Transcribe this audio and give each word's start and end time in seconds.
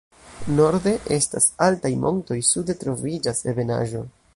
Norde 0.59 0.93
estas 1.19 1.47
altaj 1.67 1.93
montoj, 2.07 2.41
sude 2.51 2.81
troviĝas 2.85 3.49
ebenaĵo. 3.55 4.07